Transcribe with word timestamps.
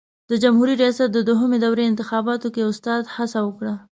د 0.29 0.31
جمهوري 0.43 0.73
ریاست 0.81 1.09
د 1.13 1.19
دوهمې 1.29 1.57
دورې 1.63 1.83
انتخاباتو 1.87 2.47
کې 2.53 2.61
استاد 2.71 3.03
هڅه 3.15 3.39
وکړه. 3.43 3.73